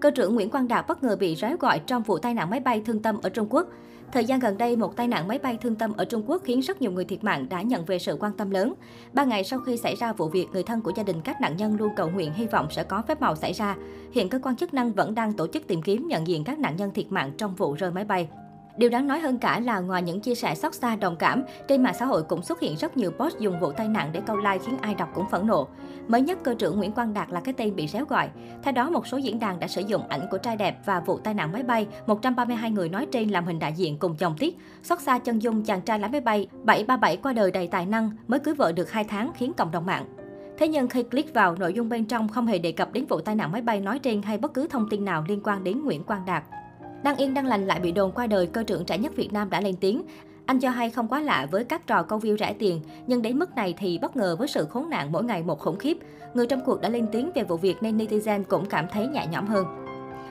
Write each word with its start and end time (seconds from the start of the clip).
Cơ 0.00 0.10
trưởng 0.10 0.34
Nguyễn 0.34 0.50
Quang 0.50 0.68
Đạt 0.68 0.88
bất 0.88 1.02
ngờ 1.02 1.16
bị 1.16 1.36
rái 1.36 1.56
gọi 1.60 1.78
trong 1.78 2.02
vụ 2.02 2.18
tai 2.18 2.34
nạn 2.34 2.50
máy 2.50 2.60
bay 2.60 2.82
thương 2.84 3.02
tâm 3.02 3.18
ở 3.22 3.28
Trung 3.28 3.46
Quốc. 3.50 3.66
Thời 4.12 4.24
gian 4.24 4.40
gần 4.40 4.58
đây, 4.58 4.76
một 4.76 4.96
tai 4.96 5.08
nạn 5.08 5.28
máy 5.28 5.38
bay 5.38 5.58
thương 5.60 5.74
tâm 5.74 5.92
ở 5.96 6.04
Trung 6.04 6.22
Quốc 6.26 6.42
khiến 6.44 6.60
rất 6.60 6.82
nhiều 6.82 6.92
người 6.92 7.04
thiệt 7.04 7.24
mạng 7.24 7.48
đã 7.48 7.62
nhận 7.62 7.84
về 7.84 7.98
sự 7.98 8.16
quan 8.20 8.32
tâm 8.32 8.50
lớn. 8.50 8.74
Ba 9.12 9.24
ngày 9.24 9.44
sau 9.44 9.58
khi 9.58 9.76
xảy 9.76 9.94
ra 9.94 10.12
vụ 10.12 10.28
việc, 10.28 10.46
người 10.52 10.62
thân 10.62 10.80
của 10.80 10.92
gia 10.96 11.02
đình 11.02 11.20
các 11.24 11.40
nạn 11.40 11.56
nhân 11.56 11.76
luôn 11.76 11.88
cầu 11.96 12.10
nguyện 12.10 12.32
hy 12.34 12.46
vọng 12.46 12.66
sẽ 12.70 12.82
có 12.82 13.02
phép 13.08 13.20
màu 13.20 13.36
xảy 13.36 13.52
ra. 13.52 13.76
Hiện 14.12 14.28
cơ 14.28 14.38
quan 14.42 14.56
chức 14.56 14.74
năng 14.74 14.92
vẫn 14.92 15.14
đang 15.14 15.32
tổ 15.32 15.46
chức 15.46 15.66
tìm 15.66 15.82
kiếm 15.82 16.08
nhận 16.08 16.26
diện 16.26 16.44
các 16.44 16.58
nạn 16.58 16.76
nhân 16.76 16.90
thiệt 16.94 17.12
mạng 17.12 17.32
trong 17.38 17.54
vụ 17.54 17.74
rơi 17.74 17.90
máy 17.90 18.04
bay. 18.04 18.28
Điều 18.78 18.90
đáng 18.90 19.06
nói 19.06 19.20
hơn 19.20 19.38
cả 19.38 19.60
là 19.60 19.80
ngoài 19.80 20.02
những 20.02 20.20
chia 20.20 20.34
sẻ 20.34 20.54
xót 20.54 20.74
xa 20.74 20.96
đồng 20.96 21.16
cảm, 21.16 21.42
trên 21.68 21.82
mạng 21.82 21.94
xã 21.98 22.06
hội 22.06 22.22
cũng 22.22 22.42
xuất 22.42 22.60
hiện 22.60 22.76
rất 22.76 22.96
nhiều 22.96 23.10
post 23.10 23.38
dùng 23.38 23.60
vụ 23.60 23.72
tai 23.72 23.88
nạn 23.88 24.10
để 24.12 24.20
câu 24.26 24.36
like 24.36 24.58
khiến 24.66 24.76
ai 24.80 24.94
đọc 24.94 25.08
cũng 25.14 25.28
phẫn 25.30 25.46
nộ. 25.46 25.68
Mới 26.08 26.22
nhất, 26.22 26.38
cơ 26.44 26.54
trưởng 26.54 26.76
Nguyễn 26.76 26.92
Quang 26.92 27.14
Đạt 27.14 27.30
là 27.30 27.40
cái 27.40 27.54
tên 27.56 27.76
bị 27.76 27.88
réo 27.88 28.04
gọi. 28.04 28.28
Theo 28.62 28.72
đó, 28.72 28.90
một 28.90 29.06
số 29.06 29.16
diễn 29.16 29.38
đàn 29.38 29.60
đã 29.60 29.68
sử 29.68 29.80
dụng 29.80 30.08
ảnh 30.08 30.20
của 30.30 30.38
trai 30.38 30.56
đẹp 30.56 30.78
và 30.84 31.00
vụ 31.00 31.18
tai 31.18 31.34
nạn 31.34 31.52
máy 31.52 31.62
bay, 31.62 31.86
132 32.06 32.70
người 32.70 32.88
nói 32.88 33.06
trên 33.06 33.30
làm 33.30 33.46
hình 33.46 33.58
đại 33.58 33.72
diện 33.72 33.98
cùng 33.98 34.14
dòng 34.18 34.36
tiết. 34.38 34.56
Xót 34.82 35.00
xa 35.00 35.18
chân 35.18 35.42
dung 35.42 35.64
chàng 35.64 35.80
trai 35.80 35.98
lái 35.98 36.10
máy 36.10 36.20
bay 36.20 36.48
737 36.64 37.16
qua 37.16 37.32
đời 37.32 37.50
đầy 37.50 37.66
tài 37.66 37.86
năng, 37.86 38.10
mới 38.28 38.40
cưới 38.40 38.54
vợ 38.54 38.72
được 38.72 38.90
2 38.90 39.04
tháng 39.04 39.32
khiến 39.34 39.52
cộng 39.52 39.70
đồng 39.70 39.86
mạng. 39.86 40.04
Thế 40.58 40.68
nhưng 40.68 40.88
khi 40.88 41.02
click 41.02 41.34
vào, 41.34 41.56
nội 41.56 41.72
dung 41.72 41.88
bên 41.88 42.04
trong 42.04 42.28
không 42.28 42.46
hề 42.46 42.58
đề 42.58 42.72
cập 42.72 42.92
đến 42.92 43.06
vụ 43.08 43.20
tai 43.20 43.34
nạn 43.34 43.52
máy 43.52 43.62
bay 43.62 43.80
nói 43.80 43.98
trên 43.98 44.22
hay 44.22 44.38
bất 44.38 44.54
cứ 44.54 44.66
thông 44.66 44.88
tin 44.90 45.04
nào 45.04 45.24
liên 45.28 45.40
quan 45.44 45.64
đến 45.64 45.84
Nguyễn 45.84 46.04
Quang 46.04 46.24
Đạt 46.26 46.44
đang 47.02 47.16
yên 47.16 47.34
đang 47.34 47.46
lành 47.46 47.66
lại 47.66 47.80
bị 47.80 47.92
đồn 47.92 48.12
qua 48.12 48.26
đời, 48.26 48.46
cơ 48.46 48.62
trưởng 48.62 48.84
trẻ 48.84 48.98
nhất 48.98 49.16
Việt 49.16 49.32
Nam 49.32 49.50
đã 49.50 49.60
lên 49.60 49.76
tiếng. 49.80 50.02
Anh 50.46 50.60
cho 50.60 50.70
hay 50.70 50.90
không 50.90 51.08
quá 51.08 51.20
lạ 51.20 51.46
với 51.50 51.64
các 51.64 51.86
trò 51.86 52.02
câu 52.02 52.18
view 52.18 52.36
rẻ 52.36 52.52
tiền, 52.52 52.80
nhưng 53.06 53.22
đến 53.22 53.38
mức 53.38 53.54
này 53.56 53.74
thì 53.78 53.98
bất 54.02 54.16
ngờ 54.16 54.36
với 54.38 54.48
sự 54.48 54.64
khốn 54.64 54.90
nạn 54.90 55.12
mỗi 55.12 55.24
ngày 55.24 55.42
một 55.42 55.58
khủng 55.58 55.78
khiếp. 55.78 55.98
Người 56.34 56.46
trong 56.46 56.60
cuộc 56.64 56.80
đã 56.80 56.88
lên 56.88 57.06
tiếng 57.12 57.30
về 57.34 57.42
vụ 57.42 57.56
việc 57.56 57.76
nên 57.80 57.98
netizen 57.98 58.44
cũng 58.44 58.66
cảm 58.66 58.86
thấy 58.92 59.06
nhẹ 59.06 59.26
nhõm 59.32 59.46
hơn. 59.46 59.87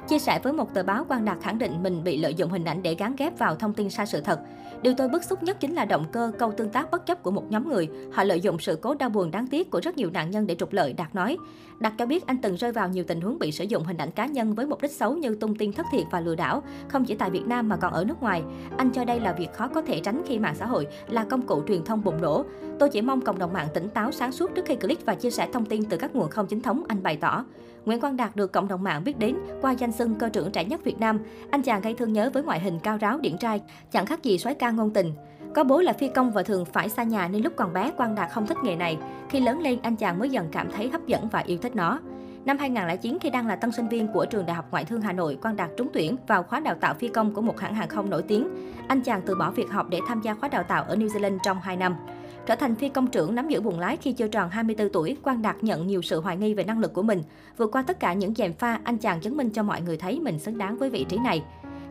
Chia 0.10 0.20
sẻ 0.20 0.40
với 0.44 0.54
một 0.54 0.74
tờ 0.74 0.84
báo, 0.84 1.04
Quang 1.04 1.26
Đạt 1.26 1.38
khẳng 1.42 1.58
định 1.58 1.84
mình 1.84 2.04
bị 2.04 2.18
lợi 2.18 2.34
dụng 2.34 2.50
hình 2.50 2.64
ảnh 2.64 2.84
để 2.84 2.96
gắn 2.96 3.16
ghép 3.18 3.40
vào 3.40 3.56
thông 3.56 3.74
tin 3.74 3.90
sai 3.90 4.08
sự 4.08 4.22
thật. 4.22 4.40
Điều 4.82 4.94
tôi 4.98 5.08
bức 5.08 5.24
xúc 5.24 5.44
nhất 5.44 5.60
chính 5.60 5.74
là 5.74 5.86
động 5.86 6.06
cơ, 6.12 6.32
câu 6.40 6.52
tương 6.52 6.70
tác 6.70 6.92
bất 6.92 7.06
chấp 7.06 7.24
của 7.24 7.32
một 7.32 7.52
nhóm 7.52 7.70
người. 7.70 7.90
Họ 8.14 8.24
lợi 8.24 8.42
dụng 8.42 8.60
sự 8.60 8.80
cố 8.82 8.94
đau 8.94 9.10
buồn 9.10 9.32
đáng 9.32 9.48
tiếc 9.48 9.72
của 9.72 9.80
rất 9.84 9.98
nhiều 9.98 10.10
nạn 10.10 10.32
nhân 10.32 10.48
để 10.48 10.56
trục 10.56 10.74
lợi, 10.74 10.94
Đạt 10.94 11.16
nói. 11.16 11.38
Đạt 11.80 11.94
cho 11.98 12.06
biết 12.06 12.26
anh 12.26 12.38
từng 12.42 12.56
rơi 12.56 12.72
vào 12.72 12.90
nhiều 12.90 13.04
tình 13.08 13.22
huống 13.22 13.40
bị 13.40 13.52
sử 13.52 13.64
dụng 13.64 13.84
hình 13.84 13.98
ảnh 13.98 14.12
cá 14.12 14.26
nhân 14.26 14.56
với 14.56 14.66
mục 14.66 14.82
đích 14.82 14.92
xấu 14.92 15.18
như 15.18 15.36
tung 15.36 15.56
tin 15.56 15.74
thất 15.74 15.86
thiệt 15.92 16.06
và 16.12 16.20
lừa 16.20 16.36
đảo, 16.36 16.64
không 16.88 17.06
chỉ 17.06 17.16
tại 17.16 17.30
Việt 17.30 17.48
Nam 17.48 17.70
mà 17.70 17.78
còn 17.78 17.94
ở 17.94 18.04
nước 18.04 18.22
ngoài. 18.22 18.44
Anh 18.78 18.92
cho 18.92 19.06
đây 19.06 19.20
là 19.20 19.34
việc 19.34 19.54
khó 19.54 19.68
có 19.68 19.82
thể 19.82 20.00
tránh 20.00 20.22
khi 20.28 20.40
mạng 20.40 20.56
xã 20.56 20.66
hội 20.66 20.88
là 21.08 21.24
công 21.24 21.42
cụ 21.42 21.62
truyền 21.68 21.84
thông 21.84 22.04
bùng 22.04 22.22
nổ. 22.22 22.46
Tôi 22.80 22.90
chỉ 22.90 23.02
mong 23.02 23.22
cộng 23.22 23.40
đồng 23.40 23.54
mạng 23.54 23.68
tỉnh 23.74 23.90
táo 23.90 24.12
sáng 24.12 24.32
suốt 24.32 24.56
trước 24.56 24.66
khi 24.66 24.76
click 24.76 25.06
và 25.06 25.16
chia 25.16 25.32
sẻ 25.32 25.50
thông 25.54 25.66
tin 25.66 25.86
từ 25.86 25.98
các 25.98 26.16
nguồn 26.16 26.30
không 26.30 26.48
chính 26.48 26.62
thống, 26.62 26.84
anh 26.88 27.04
bày 27.04 27.18
tỏ. 27.18 27.46
Nguyễn 27.86 28.00
Quang 28.00 28.18
Đạt 28.18 28.36
được 28.36 28.52
cộng 28.52 28.68
đồng 28.68 28.84
mạng 28.84 29.04
biết 29.04 29.20
đến 29.20 29.36
qua 29.62 29.72
danh 29.72 29.92
xưng 29.98 30.16
cơ 30.16 30.30
trưởng 30.30 30.52
trẻ 30.52 30.66
nhất 30.66 30.84
Việt 30.84 31.00
Nam. 31.00 31.20
Anh 31.52 31.62
chàng 31.62 31.82
gây 31.82 31.94
thương 31.94 32.14
nhớ 32.14 32.30
với 32.34 32.44
ngoại 32.44 32.60
hình 32.60 32.80
cao 32.80 32.98
ráo 32.98 33.20
điển 33.20 33.38
trai, 33.38 33.62
chẳng 33.92 34.06
khác 34.06 34.24
gì 34.24 34.38
soái 34.38 34.56
ca 34.56 34.72
ngôn 34.72 34.94
tình. 34.94 35.14
Có 35.56 35.64
bố 35.64 35.82
là 35.82 35.94
phi 35.94 36.08
công 36.08 36.32
và 36.32 36.44
thường 36.44 36.66
phải 36.66 36.90
xa 36.90 37.04
nhà 37.04 37.28
nên 37.28 37.44
lúc 37.44 37.54
còn 37.56 37.74
bé 37.74 37.92
Quang 37.98 38.16
Đạt 38.16 38.32
không 38.32 38.48
thích 38.48 38.58
nghề 38.64 38.76
này. 38.76 38.98
Khi 39.30 39.40
lớn 39.40 39.60
lên, 39.60 39.80
anh 39.82 39.96
chàng 39.96 40.20
mới 40.20 40.30
dần 40.30 40.48
cảm 40.52 40.72
thấy 40.72 40.90
hấp 40.90 41.08
dẫn 41.08 41.30
và 41.30 41.40
yêu 41.40 41.58
thích 41.58 41.76
nó. 41.76 42.00
Năm 42.46 42.58
2009, 42.58 43.18
khi 43.22 43.30
đang 43.30 43.48
là 43.48 43.56
tân 43.56 43.72
sinh 43.72 43.88
viên 43.88 44.08
của 44.14 44.26
trường 44.26 44.46
Đại 44.46 44.56
học 44.56 44.66
Ngoại 44.72 44.86
thương 44.86 45.02
Hà 45.02 45.12
Nội, 45.12 45.38
Quang 45.42 45.56
Đạt 45.56 45.70
trúng 45.78 45.90
tuyển 45.94 46.16
vào 46.28 46.44
khóa 46.44 46.60
đào 46.60 46.76
tạo 46.76 46.94
phi 46.94 47.08
công 47.08 47.34
của 47.34 47.42
một 47.42 47.60
hãng 47.60 47.76
hàng 47.76 47.88
không 47.88 48.10
nổi 48.10 48.24
tiếng. 48.28 48.48
Anh 48.88 49.02
chàng 49.02 49.22
từ 49.26 49.36
bỏ 49.36 49.52
việc 49.52 49.70
học 49.72 49.88
để 49.90 50.00
tham 50.08 50.22
gia 50.22 50.34
khóa 50.34 50.50
đào 50.50 50.64
tạo 50.64 50.84
ở 50.84 50.96
New 50.96 51.08
Zealand 51.08 51.38
trong 51.44 51.62
2 51.62 51.78
năm. 51.78 51.96
Trở 52.48 52.56
thành 52.56 52.76
phi 52.76 52.90
công 52.90 53.08
trưởng 53.08 53.36
nắm 53.36 53.50
giữ 53.50 53.62
buồng 53.62 53.80
lái 53.80 53.98
khi 53.98 54.12
chưa 54.12 54.28
tròn 54.28 54.50
24 54.50 54.90
tuổi, 54.90 55.18
Quang 55.24 55.42
Đạt 55.42 55.64
nhận 55.64 55.88
nhiều 55.88 56.02
sự 56.02 56.22
hoài 56.22 56.38
nghi 56.38 56.54
về 56.54 56.64
năng 56.64 56.80
lực 56.80 56.94
của 56.94 57.02
mình. 57.02 57.24
Vượt 57.58 57.72
qua 57.72 57.82
tất 57.82 58.00
cả 58.00 58.14
những 58.14 58.34
dèm 58.34 58.54
pha, 58.54 58.80
anh 58.84 58.98
chàng 58.98 59.20
chứng 59.20 59.38
minh 59.38 59.50
cho 59.50 59.64
mọi 59.64 59.82
người 59.82 59.98
thấy 59.98 60.20
mình 60.20 60.40
xứng 60.40 60.58
đáng 60.58 60.78
với 60.78 60.90
vị 60.90 61.06
trí 61.10 61.18
này. 61.18 61.44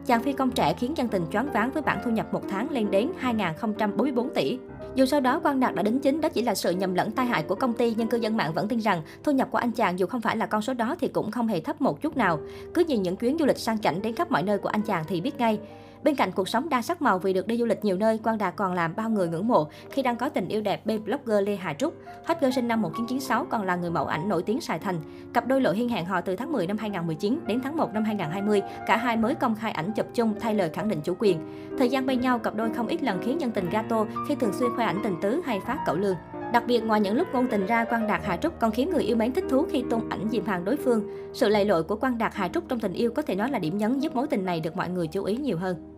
Chàng 0.06 0.22
phi 0.22 0.32
công 0.32 0.50
trẻ 0.50 0.74
khiến 0.78 0.92
dân 0.96 1.08
tình 1.08 1.26
choáng 1.32 1.52
váng 1.52 1.70
với 1.70 1.82
bảng 1.82 2.00
thu 2.04 2.10
nhập 2.10 2.26
một 2.32 2.42
tháng 2.50 2.70
lên 2.70 2.90
đến 2.90 3.10
2.044 3.22 4.28
tỷ. 4.34 4.58
Dù 4.94 5.06
sau 5.06 5.20
đó 5.20 5.40
Quang 5.40 5.60
Đạt 5.60 5.74
đã 5.74 5.82
đính 5.82 6.00
chính 6.00 6.20
đó 6.20 6.28
chỉ 6.28 6.42
là 6.42 6.54
sự 6.54 6.70
nhầm 6.70 6.94
lẫn 6.94 7.10
tai 7.10 7.26
hại 7.26 7.42
của 7.42 7.54
công 7.54 7.74
ty, 7.74 7.94
nhưng 7.96 8.08
cư 8.08 8.16
dân 8.16 8.36
mạng 8.36 8.52
vẫn 8.54 8.68
tin 8.68 8.78
rằng 8.78 9.02
thu 9.22 9.32
nhập 9.32 9.48
của 9.50 9.58
anh 9.58 9.72
chàng 9.72 9.98
dù 9.98 10.06
không 10.06 10.20
phải 10.20 10.36
là 10.36 10.46
con 10.46 10.62
số 10.62 10.74
đó 10.74 10.96
thì 11.00 11.08
cũng 11.08 11.30
không 11.30 11.46
hề 11.46 11.60
thấp 11.60 11.80
một 11.80 12.02
chút 12.02 12.16
nào. 12.16 12.38
Cứ 12.74 12.84
nhìn 12.84 13.02
những 13.02 13.16
chuyến 13.16 13.38
du 13.38 13.46
lịch 13.46 13.58
sang 13.58 13.78
chảnh 13.78 14.02
đến 14.02 14.14
khắp 14.14 14.30
mọi 14.30 14.42
nơi 14.42 14.58
của 14.58 14.68
anh 14.68 14.82
chàng 14.82 15.04
thì 15.08 15.20
biết 15.20 15.38
ngay. 15.38 15.58
Bên 16.06 16.14
cạnh 16.14 16.32
cuộc 16.32 16.48
sống 16.48 16.68
đa 16.68 16.82
sắc 16.82 17.02
màu 17.02 17.18
vì 17.18 17.32
được 17.32 17.46
đi 17.46 17.56
du 17.56 17.64
lịch 17.64 17.84
nhiều 17.84 17.96
nơi, 17.96 18.18
Quang 18.18 18.38
Đạt 18.38 18.56
còn 18.56 18.72
làm 18.72 18.96
bao 18.96 19.10
người 19.10 19.28
ngưỡng 19.28 19.48
mộ 19.48 19.68
khi 19.90 20.02
đang 20.02 20.16
có 20.16 20.28
tình 20.28 20.48
yêu 20.48 20.60
đẹp 20.60 20.86
bên 20.86 21.04
blogger 21.04 21.46
Lê 21.46 21.56
Hà 21.56 21.74
Trúc. 21.74 21.94
Hot 22.26 22.36
girl 22.40 22.50
sinh 22.50 22.68
năm 22.68 22.82
1996 22.82 23.46
còn 23.50 23.62
là 23.62 23.76
người 23.76 23.90
mẫu 23.90 24.06
ảnh 24.06 24.28
nổi 24.28 24.42
tiếng 24.42 24.60
Sài 24.60 24.78
Thành. 24.78 25.00
Cặp 25.34 25.46
đôi 25.46 25.60
lộ 25.60 25.72
hiên 25.72 25.88
hẹn 25.88 26.04
hò 26.04 26.20
từ 26.20 26.36
tháng 26.36 26.52
10 26.52 26.66
năm 26.66 26.78
2019 26.78 27.38
đến 27.46 27.60
tháng 27.64 27.76
1 27.76 27.94
năm 27.94 28.04
2020, 28.04 28.62
cả 28.86 28.96
hai 28.96 29.16
mới 29.16 29.34
công 29.34 29.54
khai 29.54 29.72
ảnh 29.72 29.92
chụp 29.92 30.06
chung 30.14 30.34
thay 30.40 30.54
lời 30.54 30.70
khẳng 30.70 30.88
định 30.88 31.00
chủ 31.04 31.14
quyền. 31.18 31.38
Thời 31.78 31.88
gian 31.88 32.06
bên 32.06 32.20
nhau, 32.20 32.38
cặp 32.38 32.54
đôi 32.54 32.70
không 32.76 32.86
ít 32.86 33.02
lần 33.02 33.22
khiến 33.24 33.38
nhân 33.38 33.50
tình 33.50 33.70
gato 33.70 34.06
khi 34.28 34.34
thường 34.34 34.52
xuyên 34.52 34.70
khoe 34.76 34.84
ảnh 34.84 35.00
tình 35.04 35.14
tứ 35.22 35.40
hay 35.44 35.60
phát 35.60 35.78
cẩu 35.86 35.96
lương. 35.96 36.16
Đặc 36.52 36.64
biệt, 36.66 36.80
ngoài 36.80 37.00
những 37.00 37.16
lúc 37.16 37.28
ngôn 37.32 37.46
tình 37.50 37.66
ra, 37.66 37.84
Quang 37.84 38.06
Đạt 38.06 38.20
Hà 38.24 38.36
Trúc 38.36 38.60
còn 38.60 38.70
khiến 38.70 38.90
người 38.90 39.02
yêu 39.02 39.16
mến 39.16 39.32
thích 39.32 39.44
thú 39.50 39.66
khi 39.70 39.84
tung 39.90 40.08
ảnh 40.08 40.28
dìm 40.30 40.46
hàng 40.46 40.64
đối 40.64 40.76
phương. 40.76 41.08
Sự 41.32 41.48
lầy 41.48 41.64
lội 41.64 41.82
của 41.82 41.96
Quang 41.96 42.18
Đạt 42.18 42.34
Hà 42.34 42.48
Trúc 42.48 42.68
trong 42.68 42.80
tình 42.80 42.92
yêu 42.92 43.10
có 43.10 43.22
thể 43.22 43.34
nói 43.34 43.50
là 43.50 43.58
điểm 43.58 43.78
nhấn 43.78 43.98
giúp 43.98 44.14
mối 44.14 44.26
tình 44.26 44.44
này 44.44 44.60
được 44.60 44.76
mọi 44.76 44.88
người 44.88 45.06
chú 45.06 45.24
ý 45.24 45.36
nhiều 45.36 45.58
hơn. 45.58 45.95